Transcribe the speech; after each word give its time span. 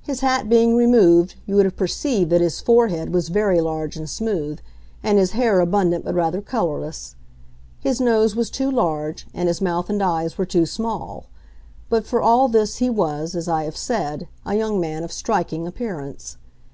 His 0.00 0.20
hat 0.20 0.48
being 0.48 0.74
removed, 0.76 1.34
you 1.44 1.54
would 1.56 1.66
have 1.66 1.76
perceived 1.76 2.30
that 2.30 2.40
his 2.40 2.58
forehead 2.58 3.12
was 3.12 3.28
very 3.28 3.60
large 3.60 3.98
and 3.98 4.08
smooth, 4.08 4.60
and 5.02 5.18
his 5.18 5.32
hair 5.32 5.60
abundant 5.60 6.06
but 6.06 6.14
rather 6.14 6.40
colorless. 6.40 7.16
His 7.78 8.00
nose 8.00 8.34
was 8.34 8.48
too 8.48 8.70
large, 8.70 9.26
and 9.34 9.46
his 9.46 9.60
mouth 9.60 9.90
and 9.90 10.02
eyes 10.02 10.38
were 10.38 10.46
too 10.46 10.64
small; 10.64 11.26
but 11.90 12.06
for 12.06 12.22
all 12.22 12.48
this 12.48 12.76
he 12.78 12.88
was, 12.88 13.34
as 13.36 13.46
I 13.46 13.64
have 13.64 13.76
said, 13.76 14.26
a 14.46 14.54
young 14.54 14.80
man 14.80 15.02
of 15.04 15.12
striking 15.12 15.66
appearance. 15.66 16.38